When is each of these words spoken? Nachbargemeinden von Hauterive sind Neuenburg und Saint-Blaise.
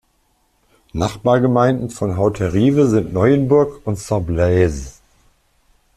Nachbargemeinden 0.93 1.91
von 1.91 2.17
Hauterive 2.17 2.87
sind 2.87 3.13
Neuenburg 3.13 3.81
und 3.85 3.99
Saint-Blaise. 3.99 4.93